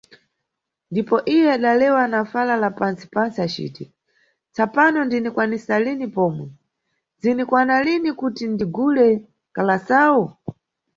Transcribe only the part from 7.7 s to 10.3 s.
lini kuti ndigule kalasawu?